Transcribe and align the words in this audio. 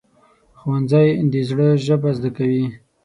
ښوونځی 0.59 1.07
د 1.31 1.33
زړه 1.49 1.67
ژبه 1.85 2.09
زده 2.17 2.29
کوي 2.37 2.65